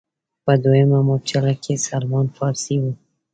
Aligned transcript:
په 0.45 0.51
دویمه 0.63 0.99
مورچله 1.07 1.53
کې 1.63 1.73
سلمان 1.87 2.27
فارسي 2.37 2.75
و. 2.81 2.83